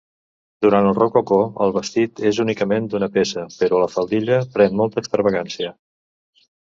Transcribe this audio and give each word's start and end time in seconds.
Durant 0.65 0.87
el 0.91 0.95
Rococó 0.99 1.37
el 1.65 1.73
vestit 1.75 2.21
és 2.29 2.39
únicament 2.45 2.87
d'una 2.93 3.09
peça, 3.19 3.43
però 3.59 3.83
la 3.83 3.91
faldilla 3.97 4.41
pren 4.57 4.75
molta 4.81 5.01
extravagància. 5.05 5.75